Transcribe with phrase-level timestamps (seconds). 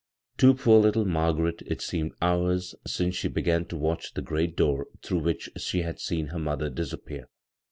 [0.39, 4.87] To poor little Margaret it seemed hours since she began to watch the great door
[5.03, 7.27] through which she had seen her mother iMs appear.